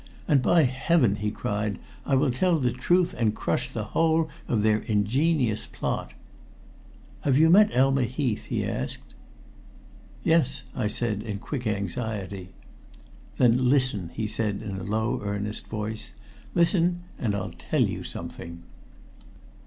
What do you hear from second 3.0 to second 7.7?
and crush the whole of their ingenious plot. Have you met